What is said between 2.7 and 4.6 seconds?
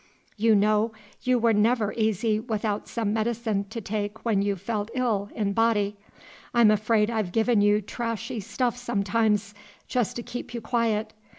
some medicine to take when you